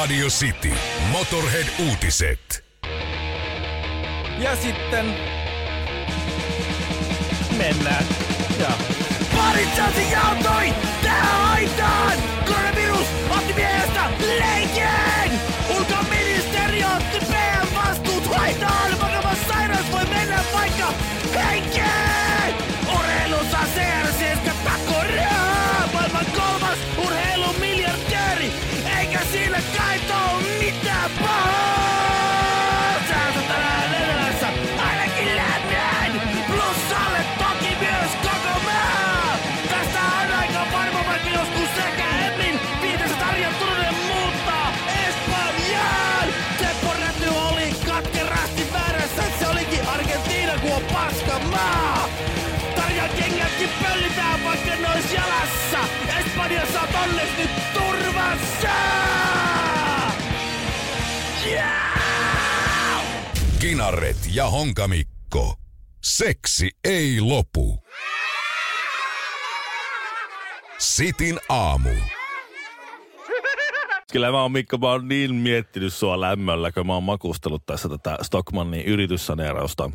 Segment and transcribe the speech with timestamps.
[0.00, 0.72] Radio City.
[1.12, 2.64] Motorhead-uutiset.
[4.38, 5.06] Ja sitten
[7.56, 8.04] mennään.
[8.60, 8.70] Ja
[9.36, 11.39] Paritsansi jautoi tähän
[54.66, 55.78] ne ois jalassa!
[56.20, 58.68] Espanjassa on onneksi nyt turvassa!
[61.46, 61.90] Yeah!
[63.60, 65.54] Kinaret ja Honkamikko.
[66.02, 67.78] Seksi ei lopu.
[70.78, 71.90] Sitin aamu.
[74.12, 77.88] kyllä mä oon Mikko, mä oon niin miettinyt sua lämmöllä, kun mä oon makustellut tässä
[77.88, 79.90] tätä Stockmannin yrityssaneerausta.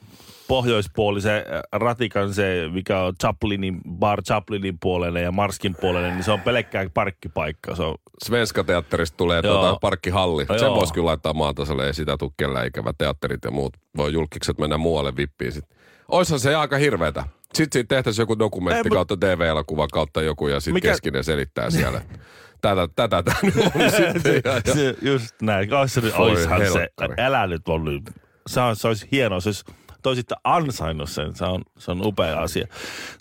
[0.49, 6.25] pohjoispuoli, se äh, ratikan se, mikä on Chaplinin, bar Chaplinin puolelle ja Marskin puolelle, niin
[6.25, 7.77] se on pelkkää parkkipaikka.
[7.77, 7.95] Se on,
[8.25, 9.55] Svenska teatterista tulee Joo.
[9.55, 10.47] tuota parkkihalli.
[10.49, 10.59] Joo.
[10.59, 13.77] Sen voisi kyllä laittaa maatasolle, ei sitä tule kellään ikävä teatterit ja muut.
[13.97, 15.80] Voi julkikset mennä muualle vippiin sitten.
[16.11, 17.25] Oishan se aika hirveetä.
[17.55, 21.71] Sitten siitä tehtäisiin joku dokumentti Ei, kautta TV-elokuva kautta joku ja sitten Mikä- keskinen selittää
[21.71, 22.01] siellä.
[22.61, 24.43] Tätä, tätä tämä nyt on sitten.
[24.45, 24.75] Ja, ja.
[24.75, 25.75] se, just näin.
[25.75, 26.89] Ois se, nyt- Voi oishan se,
[27.19, 28.03] älä nyt on nyt.
[28.47, 29.65] Se, on, se olisi hienoa, se olisi
[30.03, 32.67] toisitte ansainnut sen, se on, se on upea asia.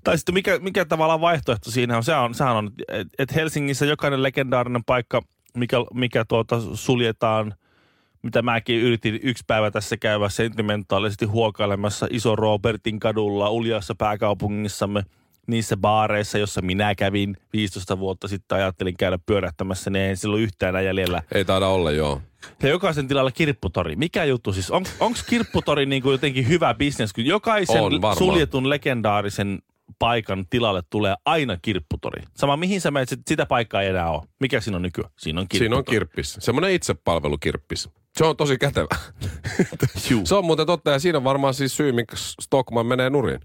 [0.03, 3.85] Tai sitten mikä, mikä tavallaan vaihtoehto siinä on, se on, sehän on, että et Helsingissä
[3.85, 5.22] jokainen legendaarinen paikka,
[5.57, 7.53] mikä, mikä tuota suljetaan,
[8.24, 15.03] mitä mäkin yritin yksi päivä tässä käydä sentimentaalisesti huokailemassa Iso Robertin kadulla uljassa pääkaupungissamme
[15.47, 20.69] niissä baareissa, jossa minä kävin 15 vuotta sitten, ajattelin käydä pyörähtämässä, niin ei silloin yhtään
[20.69, 21.24] enää jäljellä.
[21.31, 22.22] Ei taida olla, joo.
[22.63, 23.96] Ja jokaisen tilalla kirpputori.
[23.96, 24.72] Mikä juttu siis?
[24.72, 28.18] On, Onko kirpputori niin kuin jotenkin hyvä bisnes, kun jokaisen On, varmaan.
[28.18, 29.59] suljetun legendaarisen
[30.00, 32.24] paikan tilalle tulee aina kirpputori.
[32.34, 34.22] Sama mihin sä menet, sit- sitä paikkaa ei enää ole.
[34.40, 35.12] Mikä siinä on nykyään?
[35.18, 35.59] Siinä on kirpputori.
[35.69, 36.38] Siinä on kirppis.
[36.40, 37.90] Semmoinen itsepalvelukirppis.
[38.18, 38.88] Se on tosi kätevä.
[40.09, 40.25] Juu.
[40.25, 43.40] Se on muuten totta ja siinä on varmaan siis syy, miksi Stockman menee nurin.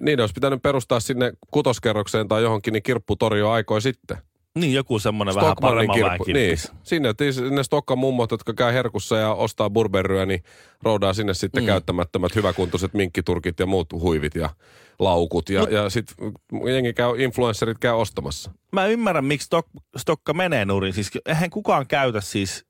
[0.00, 4.16] Niin olisi pitänyt perustaa sinne kutoskerrokseen tai johonkin, niin kirpputori jo aikoi sitten.
[4.58, 6.24] Niin, joku semmoinen vähän paremman kirppu.
[6.32, 7.14] Niin, sinne
[7.50, 10.42] ne Stokkan mummot, jotka käy herkussa ja ostaa burberryä, niin
[10.82, 11.66] roudaa sinne sitten mm.
[11.66, 14.50] käyttämättömät hyväkuntoiset minkkiturkit ja muut huivit ja
[14.98, 15.48] laukut.
[15.48, 16.32] Ja, ja sitten
[16.66, 18.50] jengi käy, influencerit käy ostamassa.
[18.72, 19.66] Mä ymmärrän, miksi Stok,
[19.96, 20.92] Stokka menee nurin.
[20.92, 22.69] Siis eihän kukaan käytä siis...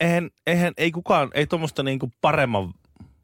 [0.00, 2.74] Eihän, eihän, ei kukaan, ei tuommoista niinku paremman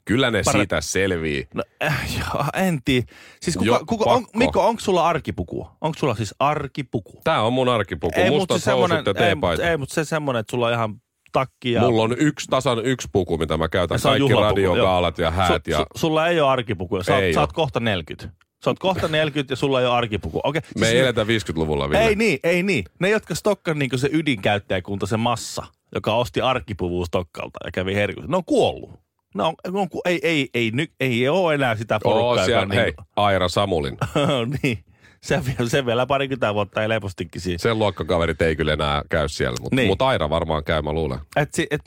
[0.04, 1.48] Kyllä ne Pare- siitä selvii.
[1.54, 3.06] No, äh, joo, en tiedä.
[3.42, 4.26] Siis kuka, Jo, kuka, on.
[4.34, 5.76] Mikko, onko sulla arkipukua?
[5.80, 7.20] Onko sulla siis arkipuku?
[7.24, 8.20] Tää on mun arkipuku.
[8.20, 9.70] mut Mustat siis housut ja ei, teepaita.
[9.70, 11.00] ei, mutta se semmoinen, että sulla on ihan
[11.32, 11.80] takki ja...
[11.80, 13.98] Mulla on yksi, tasan yksi puku, mitä mä käytän.
[14.02, 15.64] Kaikki radiokaalat ja häät.
[15.64, 15.78] su, ja...
[15.78, 17.02] su, sulla ei ole arkipukuja.
[17.02, 17.42] Sä, Ei oot, sä oo.
[17.42, 18.36] oot kohta 40.
[18.64, 20.40] Sä oot kohta 40 ja sulla ei ole arkipuku.
[20.44, 22.04] Okay, Me ei ne- eletä 50-luvulla vielä.
[22.04, 22.84] Ei niin, ei niin.
[22.98, 25.62] Ne, jotka stokkan niin se ydinkäyttäjäkunta, se massa,
[25.94, 28.90] joka osti arkipuvua stokkalta ja kävi herkussa, ne on kuollut.
[29.34, 32.26] No, on, kun ei, ei, ei, nyt ei ole enää sitä porukkaa.
[32.28, 33.96] Oo, siellä, on hei, niinku- Aira Samulin.
[34.62, 34.84] niin.
[35.22, 37.58] Se, vielä- se vielä parikymmentä vuotta ei lepostikin siinä.
[37.58, 39.88] Sen luokkakaverit ei kyllä enää käy siellä, mutta Niin.
[39.88, 41.18] mut Aira varmaan käy, mä luulen.
[41.36, 41.80] Et, si- et,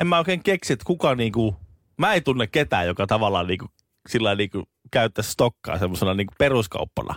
[0.00, 1.56] en mä oikein keksi, että kuka niinku,
[1.98, 3.66] mä en tunne ketään, joka tavallaan niinku,
[4.08, 7.14] sillä niinku käyttäisi stokkaa semmoisena niinku peruskauppana.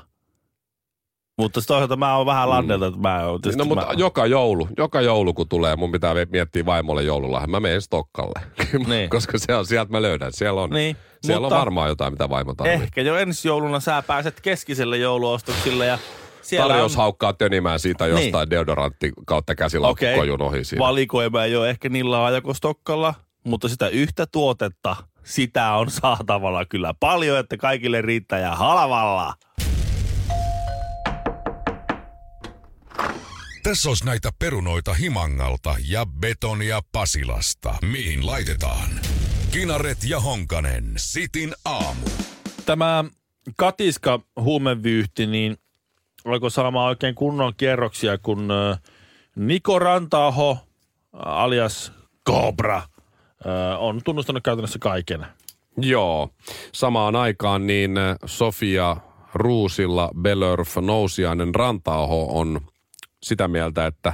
[1.37, 3.39] Mutta toisaalta mä oon vähän landelta, että mä oon.
[3.57, 7.47] No mutta mä, joka joulu, joka joulu kun tulee, mun pitää miettiä vaimolle joululahja.
[7.47, 8.41] Mä menen Stokkalle,
[8.87, 9.09] Niin.
[9.09, 10.31] koska se on, sieltä mä löydän.
[10.33, 12.83] Siellä on, Niin, siellä mutta- on varmaan jotain, mitä vaimo tarvitsee.
[12.83, 15.97] Ehkä jo ensi jouluna sä pääset keskiselle jouluostoksille ja
[16.41, 16.97] siellä Tarjous on...
[16.97, 20.85] haukkaa tönimään siitä jostain deodorantti kautta käsilaukkukojun ohi siinä.
[20.85, 23.13] valikoima ei ole ehkä niin laaja kuin Stokkalla,
[23.43, 29.33] mutta sitä yhtä tuotetta, sitä on saatavalla kyllä paljon, että kaikille riittää ja halvalla.
[33.63, 37.75] Tässä olisi näitä perunoita Himangalta ja betonia Pasilasta.
[37.91, 38.89] Mihin laitetaan?
[39.51, 42.09] Kinaret ja Honkanen, Sitin aamu.
[42.65, 43.05] Tämä
[43.57, 45.57] katiska huumevyyhti, niin
[46.25, 48.49] alkoi saamaan oikein kunnon kierroksia, kun
[49.35, 50.57] Niko Rantaaho
[51.13, 51.91] alias
[52.27, 52.81] Cobra
[53.79, 55.25] on tunnustanut käytännössä kaiken.
[55.77, 56.29] Joo.
[56.71, 57.91] Samaan aikaan niin
[58.25, 58.97] Sofia
[59.33, 62.61] Ruusilla, Belörf, Nousiainen, Rantaaho on
[63.23, 64.13] sitä mieltä, että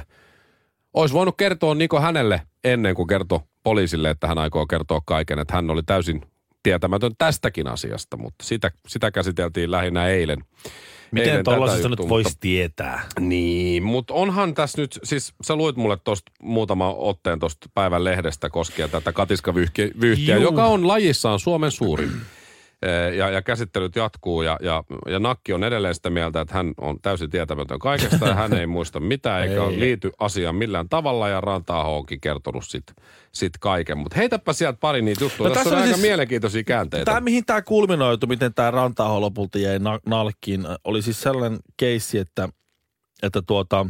[0.94, 5.54] olisi voinut kertoa Niko hänelle ennen kuin kertoi poliisille, että hän aikoo kertoa kaiken, että
[5.54, 6.22] hän oli täysin
[6.62, 10.44] tietämätön tästäkin asiasta, mutta sitä, sitä käsiteltiin lähinnä eilen.
[11.10, 13.02] Miten tuollaisesta nyt voisi mutta- tietää?
[13.20, 18.50] Niin, mutta onhan tässä nyt, siis sä luit mulle tuosta muutama otteen tuosta päivän lehdestä
[18.50, 19.88] koskien tätä katiskavyyhtiä,
[20.34, 20.42] Juu.
[20.42, 22.10] joka on lajissaan Suomen suurin.
[23.16, 27.00] Ja, ja käsittelyt jatkuu ja, ja, ja Nakki on edelleen sitä mieltä, että hän on
[27.02, 29.80] täysin tietämätön kaikesta ja hän ei muista mitään eikä Ei.
[29.80, 32.84] liity asiaan millään tavalla ja ranta onkin kertonut sit,
[33.32, 33.98] sit kaiken.
[33.98, 35.48] Mutta heitäpä sieltä pari niitä juttuja.
[35.48, 37.04] No tässä tässä on on aika siis- mielenkiintoisia käänteitä.
[37.04, 42.18] Tämä, mihin tämä kulminoitu, miten tämä Rantaaho lopulta jäi na- nalkkiin, oli siis sellainen keissi,
[42.18, 42.48] että,
[43.22, 43.86] että tuota,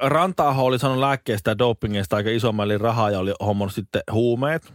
[0.00, 4.72] Rantaaho oli saanut lääkkeestä ja dopingeista aika iso määrä rahaa ja oli hommannut sitten huumeet.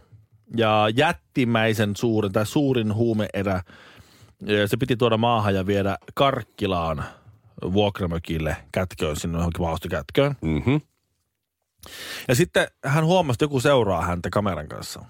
[0.56, 3.62] Ja jättimäisen suuren, tai suurin huumeerä,
[4.66, 7.04] se piti tuoda maahan ja viedä Karkkilaan
[7.72, 10.36] vuokramökille kätköön, sinne johonkin maastokätköön.
[10.42, 10.80] Mm-hmm.
[12.28, 15.04] Ja sitten hän huomasi, että joku seuraa häntä kameran kanssa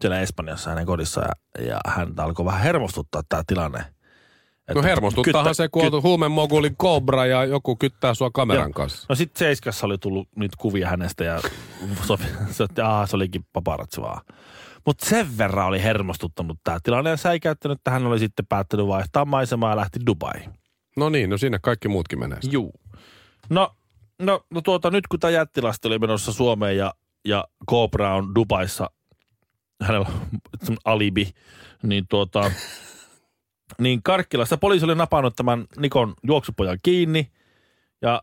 [0.00, 3.78] siellä Espanjassa hänen kodissa ja, ja häntä alkoi vähän hermostuttaa tämä tilanne.
[3.78, 3.84] No
[4.68, 8.72] Että hermostuttaahan kyttä- se, kun on huumemogulin kobra ja joku kyttää sua kameran Joo.
[8.72, 9.06] kanssa.
[9.08, 11.40] No sitten Seiskassa oli tullut niitä kuvia hänestä ja
[12.06, 14.20] sopi, se, että aah, se olikin paparazzi vaan.
[14.86, 19.24] Mutta sen verran oli hermostuttanut tämä tilanne ja säikäyttänyt, että hän oli sitten päättänyt vaihtaa
[19.24, 20.50] maisemaa ja lähti Dubaiin.
[20.96, 22.38] No niin, no sinne kaikki muutkin menee.
[22.50, 22.72] Juu.
[23.50, 23.76] No,
[24.18, 26.94] no, no tuota, nyt kun tämä jättilasti oli menossa Suomeen ja,
[27.24, 28.90] ja Cobra on Dubaissa,
[29.82, 30.06] hänellä
[30.68, 31.30] on alibi,
[31.82, 32.50] niin tuota,
[33.78, 37.30] niin Karkkilassa poliisi oli napannut tämän Nikon juoksupojan kiinni
[38.02, 38.22] ja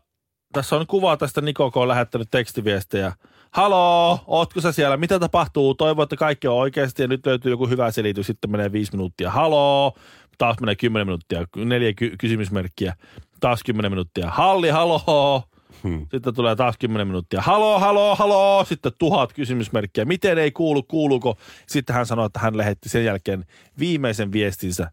[0.52, 3.12] tässä on kuva tästä Niko, kun on lähettänyt tekstiviestejä.
[3.54, 4.96] Haloo, ootko sä siellä?
[4.96, 5.74] Mitä tapahtuu?
[5.74, 8.26] Toivon, että kaikki on oikeasti ja nyt löytyy joku hyvä selitys.
[8.26, 9.30] Sitten menee viisi minuuttia.
[9.30, 9.92] Haloo,
[10.38, 11.44] taas menee kymmenen minuuttia.
[11.56, 12.94] Neljä ky- kysymysmerkkiä.
[13.40, 14.30] Taas kymmenen minuuttia.
[14.30, 15.42] Halli, haloo.
[15.82, 16.06] Hmm.
[16.10, 17.40] Sitten tulee taas 10 minuuttia.
[17.40, 18.64] Haloo, haloo, haloo.
[18.64, 20.04] Sitten tuhat kysymysmerkkiä.
[20.04, 21.36] Miten ei kuulu, kuuluuko?
[21.66, 23.44] Sitten hän sanoi, että hän lähetti sen jälkeen
[23.78, 24.90] viimeisen viestinsä.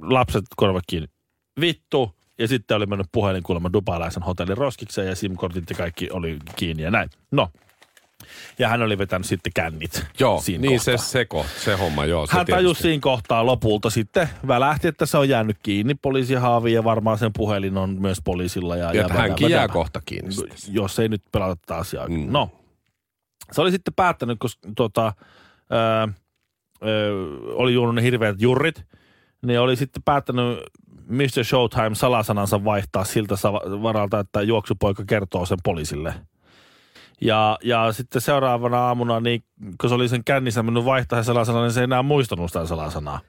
[0.00, 1.08] Lapset korvat kiinni.
[1.60, 2.14] Vittu.
[2.38, 6.82] Ja sitten oli mennyt puhelin kuulemma dubailaisen hotellin roskikseen ja SIM-kortit ja kaikki oli kiinni
[6.82, 7.10] ja näin.
[7.30, 7.48] No.
[8.58, 10.96] Ja hän oli vetänyt sitten kännit Joo, siinä niin kohtaa.
[10.96, 12.26] se seko, se homma, joo.
[12.26, 12.82] Se Hän tajusi tietysti.
[12.82, 17.76] siinä kohtaa lopulta sitten, välähti, että se on jäänyt kiinni poliisihaaviin ja varmaan sen puhelin
[17.76, 18.76] on myös poliisilla.
[18.76, 20.32] Ja, Ja ja hänkin jää kohta kiinni.
[20.32, 20.56] sitten.
[20.68, 22.08] Jos ei nyt pelata tätä asiaa.
[22.08, 22.26] Mm.
[22.30, 22.50] No,
[23.52, 25.12] se oli sitten päättänyt, koska tota,
[25.70, 26.08] ää,
[26.82, 27.12] ö,
[27.54, 28.84] oli juonut ne hirveät jurrit,
[29.46, 30.58] niin oli sitten päättänyt
[31.08, 31.44] Mr.
[31.44, 33.34] Showtime salasanansa vaihtaa siltä
[33.82, 36.14] varalta, että juoksupoika kertoo sen poliisille.
[37.20, 39.44] Ja, ja sitten seuraavana aamuna, niin
[39.80, 42.66] kun se oli sen kännissä mennyt vaihtaa se salasana, niin se ei enää muistanut sitä
[42.66, 43.20] salasanaa.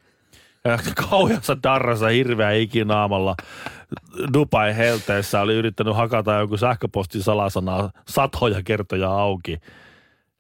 [0.66, 0.80] Ja
[1.10, 3.36] kauheassa darrassa hirveä ikinaamalla
[4.34, 9.58] Dubai helteessä oli yrittänyt hakata jonkun sähköpostin salasanaa satoja kertoja auki.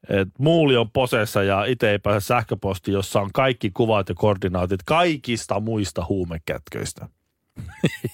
[0.09, 4.79] Et muuli on posessa ja itse ei pääse sähköpostiin, jossa on kaikki kuvat ja koordinaatit
[4.85, 7.07] kaikista muista huumekätköistä.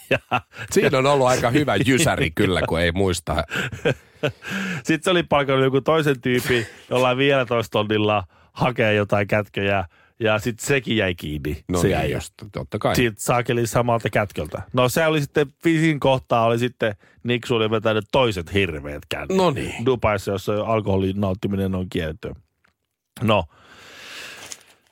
[0.09, 3.43] Ja Siinä on ollut aika hyvä jysäri kyllä, kun ei muista.
[4.83, 9.85] sitten se oli palkannut joku toisen tyypin jollain 15 tonnilla hakee jotain kätköjä
[10.19, 11.63] ja sitten sekin jäi kiinni.
[11.69, 12.95] No se niin, jäi just, totta kai.
[12.95, 14.61] siitä saakeli samalta kätköltä.
[14.73, 19.37] No se oli sitten, visin kohtaa oli sitten, Niksu oli vetänyt toiset hirveät kännit.
[19.37, 19.85] No niin.
[19.85, 22.33] Dubaissa, jossa alkoholin nauttiminen on kielletty.
[23.21, 23.43] No,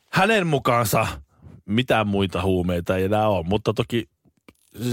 [0.09, 1.07] hänen mukaansa
[1.65, 4.09] mitään muita huumeita ei enää ole, mutta toki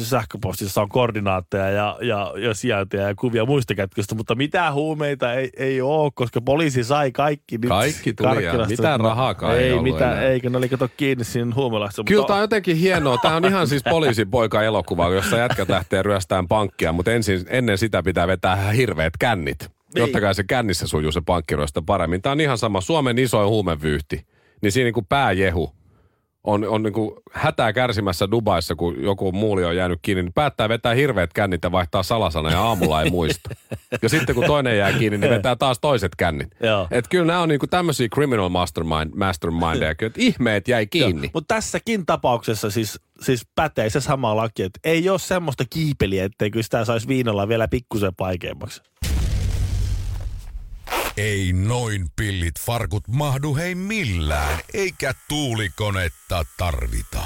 [0.02, 5.50] sähköpostissa on koordinaatteja ja, ja, ja sijainteja ja kuvia muista kätköistä, mutta mitään huumeita ei,
[5.56, 9.84] ei ole, koska poliisi sai kaikki nyt Kaikki tuli ja mitään rahaakaan ei ei ollut
[9.84, 10.24] mitään, enää.
[10.24, 12.02] eikä ne oli kato kiinni siinä huumelassa.
[12.06, 13.18] Kyllä mutta- tämä on jotenkin hienoa.
[13.18, 18.02] Tämä on ihan siis poliisipoika elokuva, jossa jätkät lähtee ryöstään pankkia, mutta ensin, ennen sitä
[18.02, 19.58] pitää vetää hirveät kännit.
[19.60, 20.00] Niin.
[20.00, 22.22] Jotta kai se kännissä sujuu se pankkiryöstö paremmin.
[22.22, 22.80] Tämä on ihan sama.
[22.80, 24.26] Suomen isoin huumevyyhti.
[24.62, 25.72] Niin siinä niin kuin pääjehu
[26.46, 30.68] on, on niin kuin hätää kärsimässä Dubaissa, kun joku muuli on jäänyt kiinni, niin päättää
[30.68, 33.50] vetää hirveät kännit ja vaihtaa salasana ja aamulla ei muista.
[34.02, 36.48] Ja sitten kun toinen jää kiinni, niin vetää taas toiset kännit.
[36.60, 36.88] Joo.
[36.90, 41.30] Et kyllä nämä on niin kuin tämmöisiä criminal mastermind, mastermindeja, että ihmeet jäi kiinni.
[41.34, 46.62] Mutta tässäkin tapauksessa siis, siis pätee se sama laki, että ei ole semmoista kiipeliä, etteikö
[46.62, 48.82] sitä saisi viinalla vielä pikkusen vaikeammaksi.
[51.16, 57.22] Ei noin pillit farkut mahdu hei millään, eikä tuulikonetta tarvita.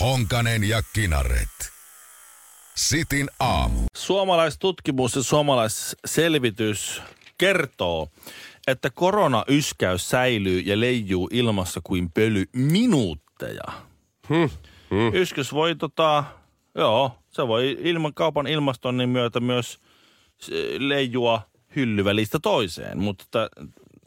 [0.00, 1.72] Honkanen ja Kinaret.
[2.74, 3.80] Sitin aamu.
[3.96, 7.02] Suomalaistutkimus ja suomalaisselvitys
[7.38, 8.08] kertoo,
[8.66, 13.64] että koronayskäys säilyy ja leijuu ilmassa kuin pöly minuutteja.
[14.28, 14.50] Hmm.
[14.90, 15.14] Hmm.
[15.14, 16.24] Yskäys voi tota,
[16.74, 19.78] joo, se voi ilman kaupan ilmastonnin myötä myös
[20.50, 23.48] eh, leijua hyllyvälistä toiseen, mutta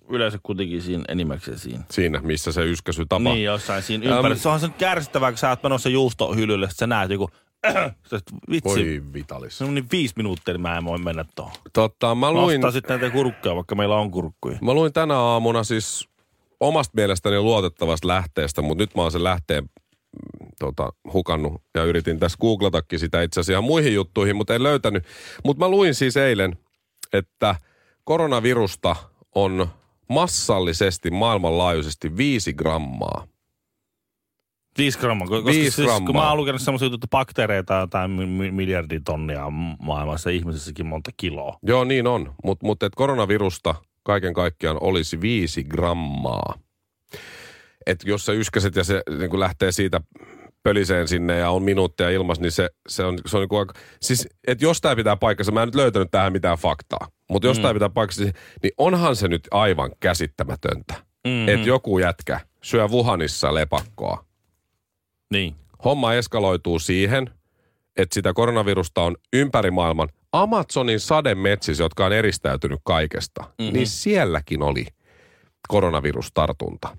[0.09, 1.83] yleensä kuitenkin siinä enimmäkseen siinä.
[1.91, 3.33] Siinä, missä se yskäsy tapahtuu.
[3.33, 4.37] Niin, jossain siinä ympäri.
[4.37, 7.29] Se onhan se nyt kärsittävää, kun sä oot menossa juustohyllylle, sä näet joku,
[8.51, 9.57] vitsi, Voi vitalis.
[9.57, 11.53] se on niin viisi minuuttia, niin mä en voi mennä tuohon.
[11.73, 14.57] Totta, mä luin, Nostaa sitten näitä kurkkuja, vaikka meillä on kurkkuja.
[14.61, 16.09] mä luin tänä aamuna siis
[16.59, 22.19] omasta mielestäni luotettavasta lähteestä, mutta nyt mä oon sen lähteen mm, tota, hukannut ja yritin
[22.19, 25.03] tässä googlatakin sitä itse asiassa ihan muihin juttuihin, mutta en löytänyt.
[25.43, 26.57] Mutta mä luin siis eilen,
[27.15, 27.55] että
[28.03, 28.95] koronavirusta
[29.35, 29.67] on
[30.09, 33.27] massallisesti maailmanlaajuisesti 5 grammaa.
[34.77, 35.27] Viisi grammaa.
[35.27, 36.07] Koska Viisi siis, grammaa.
[36.07, 40.29] Kun mä oon lukenut semmoisia juttuja, että bakteereita on jotain mi- mi- miljardin tonnia maailmassa,
[40.29, 41.59] ihmisessäkin monta kiloa.
[41.63, 42.33] Joo, niin on.
[42.43, 46.53] Mutta mut, et koronavirusta kaiken kaikkiaan olisi 5 grammaa.
[47.85, 50.01] Et jos sä yskäset ja se niin lähtee siitä
[50.65, 53.73] pöliseen sinne ja on minuutteja ilmassa, niin se, se on, se on niin kuin aika...
[54.01, 57.57] Siis, että jos tämä pitää paikkansa, mä en nyt löytänyt tähän mitään faktaa, mutta jos
[57.57, 57.61] mm.
[57.61, 58.23] tämä pitää paikkansa,
[58.63, 60.93] niin onhan se nyt aivan käsittämätöntä,
[61.25, 61.39] Mm-hmm.
[61.39, 61.49] mm.
[61.49, 64.25] että joku jätkä syö Wuhanissa lepakkoa.
[65.31, 65.55] Niin.
[65.85, 67.29] Homma eskaloituu siihen,
[67.97, 73.73] että sitä koronavirusta on ympäri maailman Amazonin sademetsissä, jotka on eristäytynyt kaikesta, mm-hmm.
[73.73, 74.85] niin sielläkin oli
[75.67, 76.97] koronavirustartunta.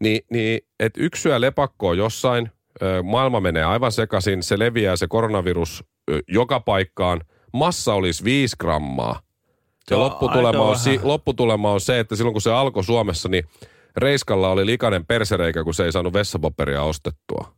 [0.00, 2.50] Ni, niin, että yksi syö lepakkoa jossain,
[3.02, 5.84] maailma menee aivan sekaisin, se leviää se koronavirus
[6.28, 7.20] joka paikkaan,
[7.52, 9.20] massa olisi 5 grammaa.
[9.90, 13.44] Ja lopputulema on, si, lopputulema on se, että silloin kun se alkoi Suomessa, niin
[13.96, 17.52] Reiskalla oli likainen persereikä, kun se ei saanut vessapaperia ostettua.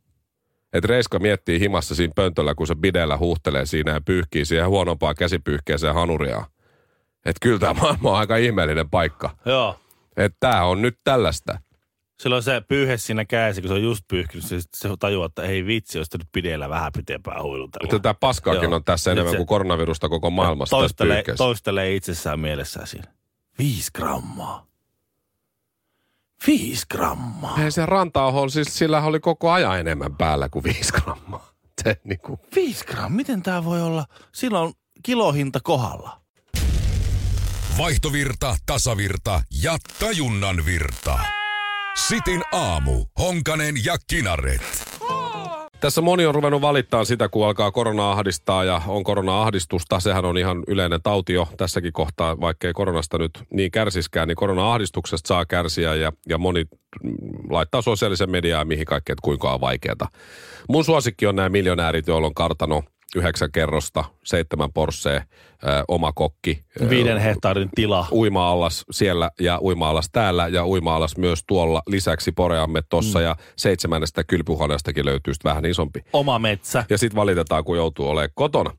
[0.72, 5.14] Et Reiska miettii himassa siinä pöntöllä, kun se bidellä huuhtelee siinä ja pyyhkii siihen huonompaa
[5.14, 6.44] käsipyyhkeeseen hanuriaan.
[7.26, 9.30] Et kyllä tämä maailma on aika ihmeellinen paikka.
[9.46, 9.76] Joo.
[10.16, 11.58] Että tämä on nyt tällaista.
[12.20, 15.66] Silloin se pyyhe siinä kädessä, kun se on just pyyhkinyt, se, se tajuaa, että ei
[15.66, 17.90] vitsi, olisi nyt pidellä vähän pitempään huilutella.
[17.90, 18.74] Tätä paskaakin Joo.
[18.74, 21.44] on tässä Nyt enemmän se- kuin koronavirusta koko maailmassa tässä toistelee, pyyhkeessä.
[21.44, 23.12] toistelee itsessään mielessään siinä.
[23.58, 24.66] Viisi grammaa.
[26.46, 27.58] Viisi grammaa.
[27.64, 31.50] Ei se ranta siis sillä oli koko ajan enemmän päällä kuin 5 grammaa.
[31.84, 33.08] Se, niin kuin, Viisi grammaa?
[33.08, 34.06] Miten tämä voi olla?
[34.34, 34.72] Silloin on
[35.02, 36.20] kilohinta kohdalla.
[37.78, 41.18] Vaihtovirta, tasavirta ja tajunnan virta.
[41.94, 43.04] Sitin aamu.
[43.18, 44.60] Honkanen ja Kinaret.
[45.80, 50.00] Tässä moni on ruvennut valittaa sitä, kun alkaa korona ahdistaa ja on korona-ahdistusta.
[50.00, 55.28] Sehän on ihan yleinen tauti jo tässäkin kohtaa, vaikkei koronasta nyt niin kärsiskään, niin korona-ahdistuksesta
[55.28, 56.64] saa kärsiä ja, ja moni
[57.50, 60.06] laittaa sosiaalisen mediaan mihin kaikkea, että kuinka on vaikeata.
[60.68, 62.82] Mun suosikki on nämä miljonäärit, joilla on kartano
[63.16, 65.24] yhdeksän kerrosta, seitsemän porssea, ö,
[65.88, 66.64] oma kokki.
[66.90, 68.06] Viiden hehtaarin tila.
[68.12, 71.82] uima-allas siellä ja uima-allas täällä ja uima-allas myös tuolla.
[71.86, 73.24] Lisäksi poreamme tossa mm.
[73.24, 76.00] ja seitsemännestä kylpyhuoneestakin löytyy sitten vähän isompi.
[76.12, 76.84] Oma metsä.
[76.90, 78.70] Ja sitten valitetaan, kun joutuu olemaan kotona.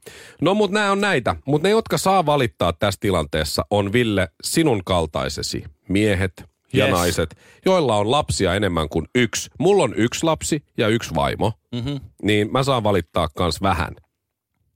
[0.41, 1.35] No mut nämä on näitä.
[1.45, 6.33] Mutta ne, jotka saa valittaa tässä tilanteessa, on Ville sinun kaltaisesi miehet
[6.73, 6.93] ja Yes.
[6.95, 7.35] naiset,
[7.65, 9.49] joilla on lapsia enemmän kuin yksi.
[9.59, 11.99] Mulla on yksi lapsi ja yksi vaimo, Mm-hmm.
[12.23, 13.95] niin mä saan valittaa kans vähän.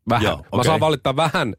[0.09, 0.23] Vähän.
[0.23, 0.65] Joo, Mä okei.
[0.65, 1.53] saan valittaa vähän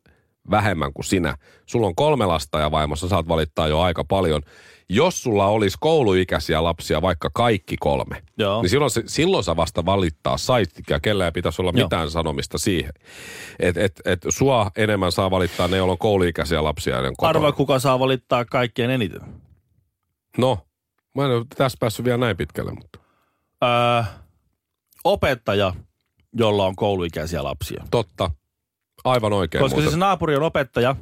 [0.50, 1.36] vähemmän kuin sinä.
[1.66, 4.42] Sulla on kolme lasta ja vaimossa saat valittaa jo aika paljon.
[4.88, 8.62] Jos sulla olisi kouluikäisiä lapsia, vaikka kaikki kolme, Joo.
[8.62, 11.84] niin silloin, se, silloin sä vasta valittaa sait ja kellä ei pitäisi olla Joo.
[11.86, 12.92] mitään sanomista siihen.
[13.58, 16.96] Et, et, et sua enemmän saa valittaa ne, joilla on kouluikäisiä lapsia.
[17.18, 19.20] Arvaa, kuka saa valittaa kaikkein eniten.
[20.38, 20.58] No,
[21.14, 22.98] mä en ole tässä päässyt vielä näin pitkälle, mutta
[23.64, 24.02] Öö,
[25.04, 25.72] opettaja,
[26.36, 27.84] jolla on kouluikäisiä lapsia.
[27.90, 28.30] totta.
[29.04, 29.90] Aivan oikein Koska muuten.
[29.90, 30.96] siis naapuri on opettaja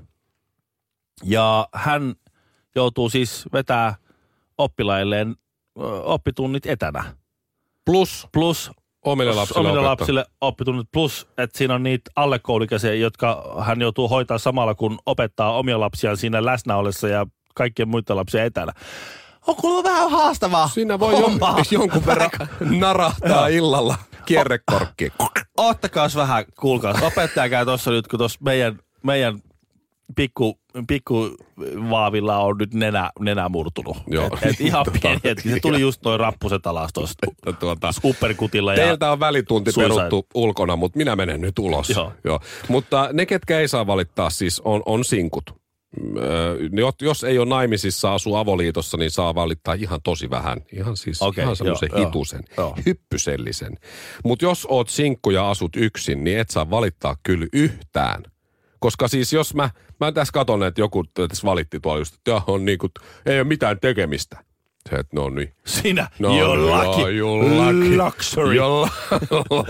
[1.25, 2.14] ja hän
[2.75, 3.95] joutuu siis vetää
[4.59, 5.35] oppilailleen
[5.81, 7.05] ö, oppitunnit etänä.
[7.85, 8.71] Plus Plus
[9.05, 9.91] omille lapsille omille opettaa.
[9.91, 10.88] lapsille oppitunnit.
[10.93, 15.81] Plus, että siinä on niitä alle kouluikäisiä, jotka hän joutuu hoitaa samalla, kun opettaa omia
[15.81, 18.73] lapsiaan siinä läsnä ollessa ja kaikkien muita lapsia etänä.
[19.47, 21.38] On kuulemma vähän haastavaa Siinä voi jon,
[21.71, 23.95] jonkun verran narahtaa illalla
[24.26, 25.12] kierrekorkki.
[25.57, 27.02] Ottakaas vähän, kuulkaas.
[27.02, 29.38] Opettaja käy tuossa nyt, kun tuossa meidän, meidän
[30.16, 31.31] pikku, pikku
[31.90, 33.97] vaavilla on nyt nenä, nenä murtunut.
[34.07, 34.26] Joo.
[34.26, 35.49] Et, et ihan pieni hetki.
[35.49, 37.26] Se tuli just noin rappuset alas tuosta
[37.61, 38.75] Tuota, upperkutilla.
[38.75, 39.95] Ja, Teiltä on välitunti Suicide.
[39.95, 41.90] peruttu ulkona, mutta minä menen nyt ulos.
[41.90, 42.12] Joo.
[42.25, 42.40] Joo.
[42.69, 45.63] Mutta ne, ketkä ei saa valittaa, siis on, on sinkut.
[46.17, 46.57] Öö,
[47.03, 50.59] jos- ei ole naimisissa, asuu avoliitossa, niin saa valittaa ihan tosi vähän.
[50.73, 52.77] Ihan siis Okei, ihan semmoisen joo, hitusen, joo.
[52.87, 53.79] hyppysellisen.
[54.25, 58.23] Mutta jos oot sinkku ja asut yksin, niin et saa valittaa kyllä yhtään.
[58.79, 59.71] Koska siis jos mä,
[60.01, 62.89] mä tässä katon, että joku tässä valitti tuolla just, että on niinku,
[63.27, 64.45] ei ole mitään tekemistä.
[64.91, 65.53] Se, että no niin.
[65.67, 67.21] Sinä, No, lucky.
[67.21, 67.97] you're lucky.
[67.97, 68.57] Luxury.
[68.57, 68.91] You're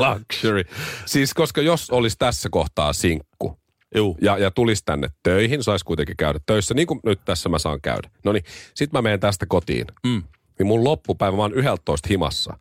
[0.19, 0.63] luxury.
[1.07, 3.59] Siis koska jos olisi tässä kohtaa sinkku
[3.95, 4.17] Juu.
[4.21, 7.81] ja, ja tulisi tänne töihin, saisi kuitenkin käydä töissä, niin kuin nyt tässä mä saan
[7.81, 8.11] käydä.
[8.25, 9.87] No niin, sit mä menen tästä kotiin.
[10.07, 10.23] Mm.
[10.59, 12.59] Niin mun loppupäivä, mä oon 11 himassa.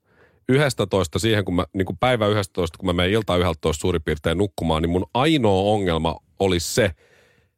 [0.49, 4.37] 11 siihen, kun mä, niin kuin päivä 11, kun mä menen ilta 11 suurin piirtein
[4.37, 6.91] nukkumaan, niin mun ainoa ongelma olisi se,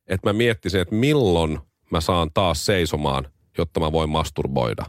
[0.07, 1.59] että mä miettisin, että milloin
[1.91, 3.27] mä saan taas seisomaan,
[3.57, 4.85] jotta mä voin masturboida.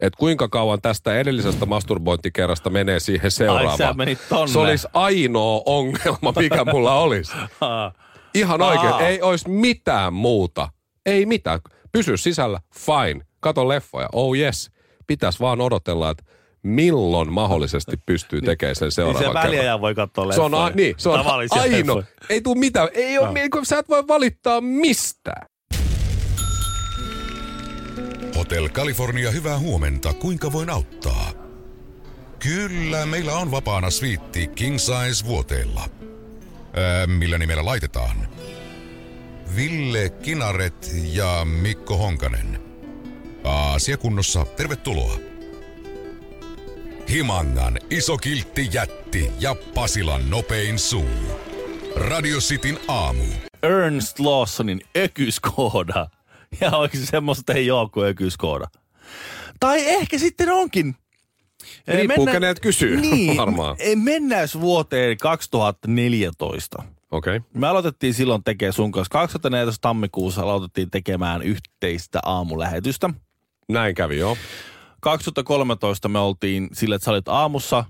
[0.00, 3.96] Et kuinka kauan tästä edellisestä masturbointikerrasta menee siihen Ai seuraavaan.
[4.28, 4.52] tonne.
[4.52, 7.32] Se olisi ainoa ongelma, mikä mulla olisi.
[8.38, 8.92] Ihan oikein.
[8.92, 9.00] Aa.
[9.00, 10.68] Ei olisi mitään muuta.
[11.06, 11.60] Ei mitään.
[11.92, 12.60] Pysy sisällä.
[12.74, 13.24] Fine.
[13.40, 14.08] Kato leffoja.
[14.12, 14.70] Oh yes.
[15.06, 16.24] Pitäisi vaan odotella, että
[16.62, 19.44] milloin mahdollisesti pystyy tekemään sen Niin seuraavan se kerran.
[19.44, 20.76] väliajan voi katsoa Se on, a, leffoja.
[20.76, 22.04] niin, se on leffoja.
[22.28, 22.88] Ei tule mitään.
[22.94, 23.32] Ei ole, No.
[23.32, 25.46] niin kuin, sä et voi valittaa mistään.
[28.36, 30.12] Hotel California, hyvää huomenta.
[30.12, 31.30] Kuinka voin auttaa?
[32.38, 35.88] Kyllä, meillä on vapaana sviitti King Size vuoteella.
[37.06, 38.28] Millä nimellä laitetaan?
[39.56, 42.60] Ville Kinaret ja Mikko Honkanen.
[43.44, 45.18] Asia kunnossa, tervetuloa.
[47.08, 51.08] Himangan iso kiltti jätti ja Pasilan nopein suu.
[51.96, 53.24] Radio Cityn aamu.
[53.62, 56.06] Ernst Lawsonin ökyskooda.
[56.60, 58.66] Ja oikein semmoista ei ole kuin ökyskooda.
[59.60, 60.94] Tai ehkä sitten onkin.
[61.88, 63.76] Ei, Riippuu kenet kysyy, Niin, varmaan.
[63.94, 66.82] mennään vuoteen 2014.
[67.10, 67.36] Okei.
[67.36, 67.48] Okay.
[67.54, 69.10] Me aloitettiin silloin tekemään sun kanssa.
[69.10, 73.10] 2014 tammikuussa aloitettiin tekemään yhteistä aamulähetystä.
[73.68, 74.36] Näin kävi, joo.
[75.00, 77.84] 2013 me oltiin sillä, että sä olit aamussa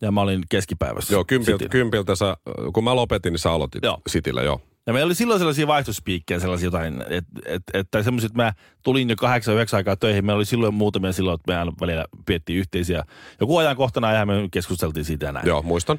[0.00, 1.14] ja mä olin keskipäivässä.
[1.14, 2.36] Joo, kympiltä, kympiltä sä,
[2.74, 4.00] kun mä lopetin, niin sä aloitit Joo.
[4.06, 4.60] Sitillä, joo.
[4.86, 8.52] Ja meillä oli silloin sellaisia vaihtospiikkejä, sellaisia jotain, että et, et, tai semmoisia, että mä
[8.82, 10.26] tulin jo kahdeksan, yhdeksän aikaa töihin.
[10.26, 13.04] Meillä oli silloin muutamia silloin, että me aina välillä piettiin yhteisiä.
[13.40, 15.46] Joku ajan kohtana ja me keskusteltiin siitä näin.
[15.46, 15.98] Joo, muistan.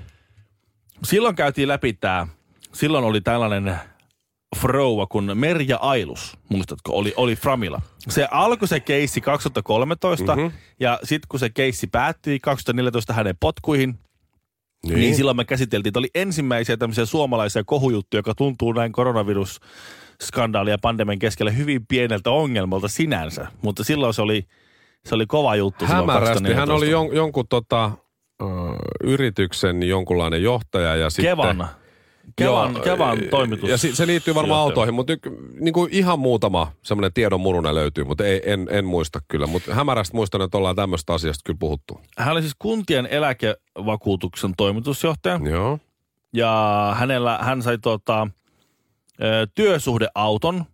[1.04, 2.28] Silloin käytiin läpi tämä,
[2.74, 3.76] silloin oli tällainen
[4.56, 7.82] frouva kuin Merja Ailus, muistatko, oli, oli Framilla.
[7.98, 10.52] Se alkoi se keissi 2013 mm-hmm.
[10.80, 14.00] ja sitten kun se keissi päättyi 2014 hänen potkuihin,
[14.88, 15.00] niin.
[15.00, 19.60] niin silloin me käsiteltiin, että oli ensimmäisiä tämmöisiä suomalaisia kohujuttuja, joka tuntuu näin koronavirus
[20.24, 24.45] skandaali ja pandemian keskellä hyvin pieneltä ongelmalta sinänsä, mutta silloin se oli,
[25.06, 25.86] se oli kova juttu.
[25.86, 26.26] Hämärästi.
[26.54, 26.74] Hän 2014.
[26.74, 27.91] oli jon, jonkun tota,
[28.41, 28.45] ö,
[29.04, 31.65] yrityksen jonkunlainen johtaja ja sitten...
[32.36, 33.70] Kevan, Kevan, Joo, Kevan toimitus.
[33.70, 34.64] Ja se liittyy varmaan Johtaja.
[34.64, 35.14] autoihin, mutta
[35.60, 39.48] niin kuin ihan muutama semmoinen tiedon muruna löytyy, mutta ei, en, en muista kyllä.
[39.48, 42.02] Mutta hämärästi muistan, että ollaan tämmöistä asiasta kyllä puhuttu.
[42.18, 45.40] Hän oli siis kuntien eläkevakuutuksen toimitusjohtaja.
[45.50, 45.80] Joo.
[46.34, 48.28] Ja hänellä, hän sai tota,
[49.56, 50.66] työsuhdeauton,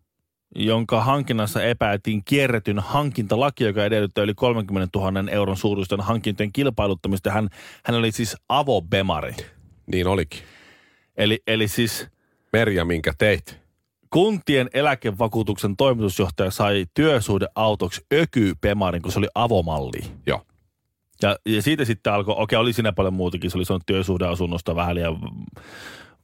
[0.55, 7.31] jonka hankinnassa epäiltiin kierretyn hankintalaki, joka edellyttää yli 30 000 euron suuruisten hankintojen kilpailuttamista.
[7.31, 7.49] Hän,
[7.85, 9.35] hän oli siis avobemari.
[9.87, 10.39] Niin olikin.
[11.21, 12.07] Eli, eli siis
[12.53, 13.61] Merja, minkä teit?
[14.09, 19.99] kuntien eläkevakuutuksen toimitusjohtaja sai työsuhdeautoksi ökybemarin, kun se oli avomalli.
[20.27, 20.41] Joo.
[21.21, 24.97] Ja, ja siitä sitten alkoi, okei oli siinä paljon muutakin, se oli saanut työsuhdeasunnosta vähän
[24.97, 25.09] ja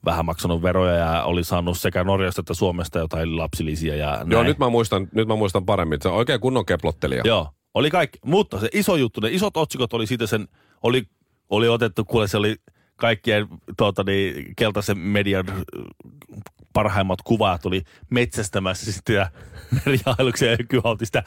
[0.04, 4.30] vähän maksanut veroja ja oli saanut sekä Norjasta että Suomesta jotain lapsilisiä ja näin.
[4.30, 5.98] Joo, nyt mä muistan, nyt mä muistan paremmin.
[6.02, 7.22] Se on oikein kunnon keplottelija.
[7.26, 8.18] Joo, oli kaikki.
[8.24, 10.48] Mutta se iso juttu, ne isot otsikot oli siitä sen,
[10.82, 11.02] oli,
[11.50, 12.56] oli otettu, kuule se oli
[12.98, 15.46] kaikkien tuota, niin, keltaisen median
[16.72, 19.30] parhaimmat kuvat tuli metsästämässä sitä
[19.86, 21.22] meriailuksen kyhautti sitä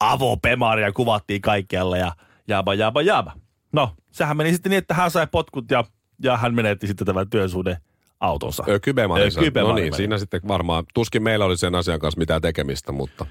[0.00, 2.12] avopemaria kuvattiin kaikkialla ja
[2.48, 3.32] jaaba, jaaba, jaaba.
[3.72, 5.84] No, sehän meni sitten niin, että hän sai potkut ja,
[6.22, 7.76] ja hän menetti sitten tämän työsuhden
[8.20, 8.64] autonsa.
[8.68, 9.40] Ökybemarissa.
[9.40, 13.26] No niin, siinä sitten varmaan, tuskin meillä oli sen asian kanssa mitään tekemistä, mutta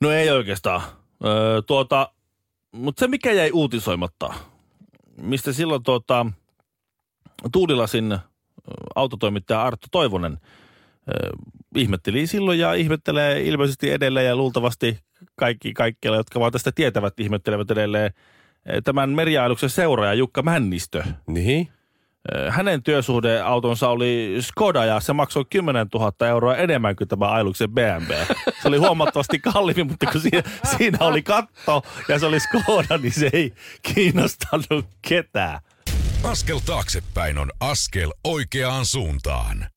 [0.00, 0.82] No ei oikeastaan.
[1.24, 2.12] Öö, tuota,
[2.72, 4.34] mutta se mikä jäi uutisoimatta,
[5.16, 6.26] mistä silloin tuota,
[7.52, 8.18] Tuudilasin ö,
[8.94, 10.38] autotoimittaja Arttu Toivonen
[11.08, 11.30] ö,
[11.76, 14.98] ihmetteli silloin ja ihmettelee ilmeisesti edelleen ja luultavasti
[15.36, 18.10] kaikki kaikkialla, jotka vaan tästä tietävät, ihmettelevät edelleen
[18.84, 21.04] tämän meriailuksen seuraaja Jukka Männistö.
[21.26, 21.68] niin.
[22.50, 28.14] Hänen työsuhdeautonsa oli Skoda ja se maksoi 10 000 euroa enemmän kuin tämä Ailuksen BMW.
[28.62, 30.42] Se oli huomattavasti kalliimpi, mutta kun siinä,
[30.76, 33.52] siinä oli katto ja se oli Skoda, niin se ei
[33.94, 35.60] kiinnostanut ketään.
[36.24, 39.68] Askel taaksepäin on askel oikeaan suuntaan.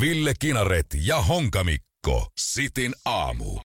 [0.00, 2.30] Ville Kinaret ja Honkamikko.
[2.40, 3.60] Sitin aamu.